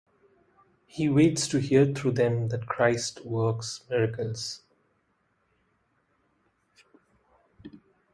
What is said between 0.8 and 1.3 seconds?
He